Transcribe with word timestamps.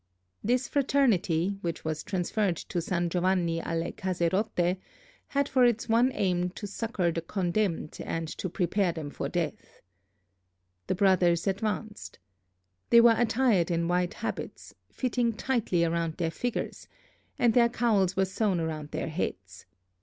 This 0.43 0.67
fraternity, 0.67 1.59
which 1.61 1.85
was 1.85 2.01
transferred 2.01 2.57
to 2.57 2.81
San 2.81 3.07
Giovanni 3.07 3.61
alle 3.61 3.91
Case 3.91 4.19
rotte, 4.33 4.77
had 5.27 5.47
for 5.47 5.63
its 5.63 5.87
one 5.87 6.11
aim 6.15 6.49
to 6.55 6.65
succor 6.65 7.11
the 7.11 7.21
condemned 7.21 7.99
and 8.03 8.27
to 8.39 8.49
prepare 8.49 8.91
them 8.93 9.11
for 9.11 9.29
death. 9.29 9.79
The 10.87 10.95
brothers 10.95 11.45
advanced. 11.45 12.17
They 12.89 12.99
were 12.99 13.13
attired 13.15 13.69
in 13.69 13.87
white 13.87 14.15
habits, 14.15 14.73
fitting 14.89 15.33
tightly 15.33 15.83
around 15.85 16.17
their 16.17 16.31
figures, 16.31 16.87
and 17.37 17.53
their 17.53 17.69
cowls 17.69 18.17
were 18.17 18.25
sewn 18.25 18.59
around 18.59 18.89
their 18.89 19.09
heads. 19.09 19.67